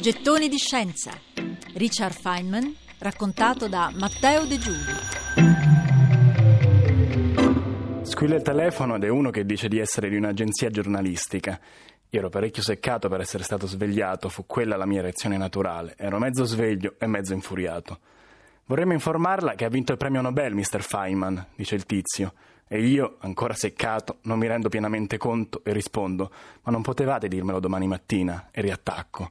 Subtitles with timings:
[0.00, 1.10] Gettoni di scienza.
[1.74, 4.94] Richard Feynman, raccontato da Matteo De Giulio.
[8.04, 11.60] Squilla il telefono ed è uno che dice di essere di un'agenzia giornalistica.
[12.08, 15.92] Io ero parecchio seccato per essere stato svegliato, fu quella la mia reazione naturale.
[15.98, 17.98] Ero mezzo sveglio e mezzo infuriato.
[18.64, 20.82] Vorremmo informarla che ha vinto il premio Nobel, Mr.
[20.82, 22.32] Feynman, dice il tizio.
[22.66, 26.32] E io, ancora seccato, non mi rendo pienamente conto e rispondo:
[26.62, 28.48] Ma non potevate dirmelo domani mattina?
[28.50, 29.30] E riattacco.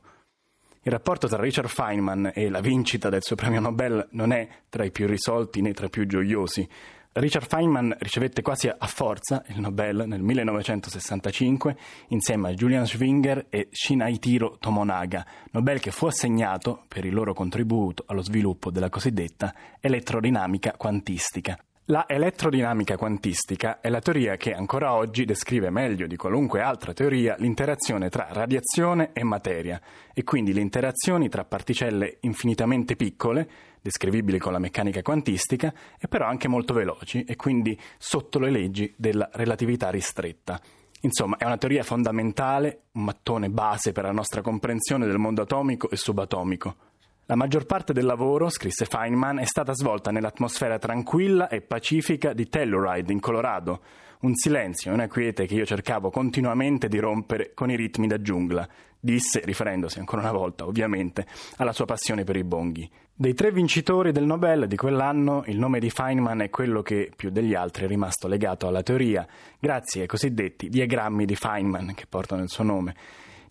[0.82, 4.86] Il rapporto tra Richard Feynman e la vincita del suo premio Nobel non è tra
[4.86, 6.68] i più risolti né tra i più gioiosi.
[7.12, 11.76] Richard Feynman ricevette quasi a forza il Nobel nel 1965
[12.10, 18.06] insieme a Julian Schwinger e Shinichiro Tomonaga, Nobel che fu assegnato per il loro contributo
[18.08, 21.62] allo sviluppo della cosiddetta elettrodinamica quantistica.
[21.92, 27.36] La elettrodinamica quantistica è la teoria che ancora oggi descrive meglio di qualunque altra teoria
[27.40, 29.82] l'interazione tra radiazione e materia
[30.14, 33.50] e quindi le interazioni tra particelle infinitamente piccole,
[33.82, 38.94] descrivibili con la meccanica quantistica, e però anche molto veloci e quindi sotto le leggi
[38.96, 40.62] della relatività ristretta.
[41.02, 45.90] Insomma, è una teoria fondamentale, un mattone base per la nostra comprensione del mondo atomico
[45.90, 46.76] e subatomico.
[47.30, 52.50] La maggior parte del lavoro, scrisse Feynman, è stata svolta nell'atmosfera tranquilla e pacifica di
[52.50, 53.82] Telluride, in Colorado.
[54.22, 58.20] Un silenzio e una quiete che io cercavo continuamente di rompere con i ritmi da
[58.20, 58.68] giungla,
[59.00, 62.90] disse, riferendosi ancora una volta, ovviamente, alla sua passione per i bonghi.
[63.14, 67.30] Dei tre vincitori del Nobel di quell'anno, il nome di Feynman è quello che più
[67.30, 69.28] degli altri è rimasto legato alla teoria,
[69.60, 72.96] grazie ai cosiddetti diagrammi di Feynman che portano il suo nome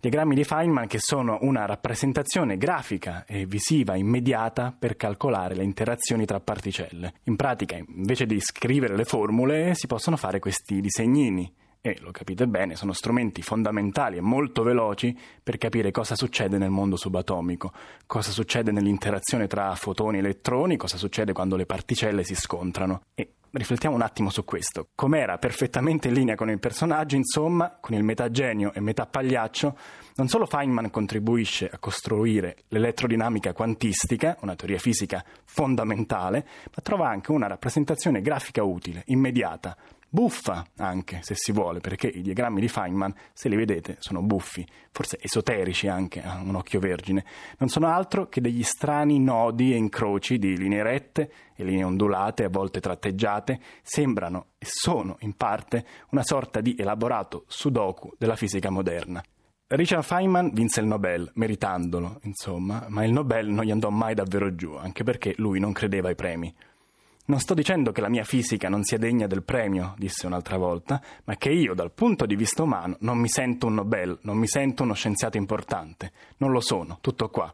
[0.01, 6.25] diagrammi di Feynman che sono una rappresentazione grafica e visiva immediata per calcolare le interazioni
[6.25, 7.15] tra particelle.
[7.25, 12.47] In pratica, invece di scrivere le formule, si possono fare questi disegnini e, lo capite
[12.47, 17.73] bene, sono strumenti fondamentali e molto veloci per capire cosa succede nel mondo subatomico,
[18.07, 23.03] cosa succede nell'interazione tra fotoni e elettroni, cosa succede quando le particelle si scontrano.
[23.15, 24.89] E Riflettiamo un attimo su questo.
[24.95, 29.77] Com'era perfettamente in linea con il personaggio, insomma, con il metà genio e metà pagliaccio,
[30.17, 37.33] non solo Feynman contribuisce a costruire l'elettrodinamica quantistica, una teoria fisica fondamentale, ma trova anche
[37.33, 39.75] una rappresentazione grafica utile, immediata,
[40.09, 44.67] buffa anche, se si vuole, perché i diagrammi di Feynman, se li vedete, sono buffi,
[44.91, 47.25] forse esoterici anche a un occhio vergine.
[47.59, 52.45] Non sono altro che degli strani nodi e incroci di linee rette e linee ondulate,
[52.45, 58.71] a volte tratteggiate, sembrano e sono in parte una sorta di elaborato sudoku della fisica
[58.71, 59.23] moderna.
[59.71, 64.55] Richard Feynman vinse il Nobel, meritandolo, insomma, ma il Nobel non gli andò mai davvero
[64.55, 66.55] giù, anche perché lui non credeva ai premi.
[67.29, 70.99] Non sto dicendo che la mia fisica non sia degna del premio, disse un'altra volta,
[71.25, 74.47] ma che io, dal punto di vista umano, non mi sento un Nobel, non mi
[74.47, 76.11] sento uno scienziato importante.
[76.39, 77.53] Non lo sono, tutto qua.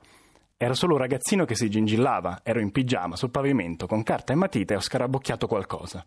[0.56, 4.36] Ero solo un ragazzino che si gingillava, ero in pigiama sul pavimento con carta e
[4.36, 6.06] matita e ho scarabocchiato qualcosa.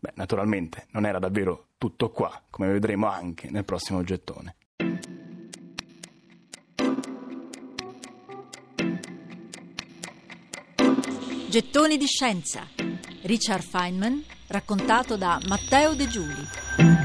[0.00, 4.56] Beh, naturalmente non era davvero tutto qua, come vedremo anche nel prossimo gettone.
[11.48, 12.75] Gettoni di scienza
[13.26, 16.95] Richard Feynman, raccontato da Matteo De Giuli.